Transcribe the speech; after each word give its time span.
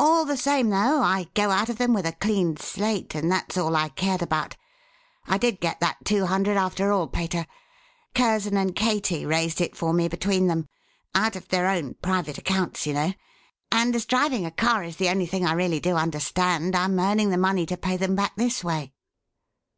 All 0.00 0.24
the 0.24 0.38
same, 0.38 0.70
though, 0.70 1.02
I 1.02 1.26
go 1.34 1.50
out 1.50 1.68
of 1.68 1.76
them 1.76 1.92
with 1.92 2.06
a 2.06 2.12
clean 2.12 2.56
slate, 2.56 3.14
and 3.14 3.30
that's 3.30 3.58
all 3.58 3.76
I 3.76 3.90
cared 3.90 4.22
about. 4.22 4.56
I 5.26 5.36
did 5.36 5.60
get 5.60 5.78
that 5.80 6.06
two 6.06 6.24
hundred 6.24 6.56
after 6.56 6.90
all, 6.90 7.06
pater. 7.06 7.44
Curzon 8.14 8.56
and 8.56 8.74
Katie 8.74 9.26
raised 9.26 9.60
it 9.60 9.76
for 9.76 9.92
me 9.92 10.08
between 10.08 10.46
them 10.46 10.68
out 11.14 11.36
of 11.36 11.48
their 11.48 11.66
own 11.68 11.96
private 12.00 12.38
accounts, 12.38 12.86
you 12.86 12.94
know 12.94 13.12
and 13.70 13.94
as 13.94 14.06
driving 14.06 14.46
a 14.46 14.50
car 14.50 14.82
is 14.84 14.96
the 14.96 15.10
only 15.10 15.26
thing 15.26 15.44
I 15.44 15.52
really 15.52 15.80
do 15.80 15.96
understand, 15.96 16.74
I'm 16.74 16.98
earning 16.98 17.28
the 17.28 17.36
money 17.36 17.66
to 17.66 17.76
pay 17.76 17.98
them 17.98 18.16
back 18.16 18.36
this 18.36 18.64
way." 18.64 18.94